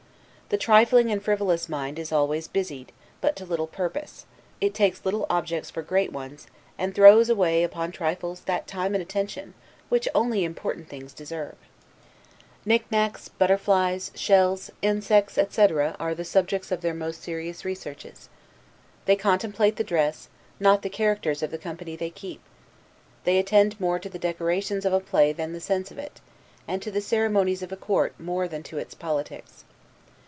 [0.49, 4.25] The trifling and frivolous mind is always busied, but to little purpose;
[4.59, 6.45] it takes little objects for great ones,
[6.77, 9.53] and throws away upon trifles that time and attention
[9.87, 11.55] which only important things deserve.
[12.65, 18.27] Knick knacks; butterflies; shells, insects, etc., are the subjects of their most serious researches.
[19.05, 20.27] They contemplate the dress,
[20.59, 22.41] not the characters of the company they keep.
[23.23, 26.19] They attend more to the decorations of a play than the sense of it;
[26.67, 29.63] and to the ceremonies of a court more than to its politics.